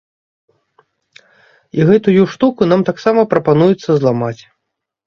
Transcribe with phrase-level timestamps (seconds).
[1.81, 4.37] І гэтую штуку нам таксама прапануецца зламаць.